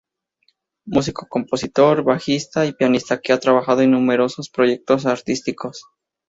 [0.87, 5.85] Músico compositor, bajista y pianista que ha trabajado en numerosos proyectos artísticos.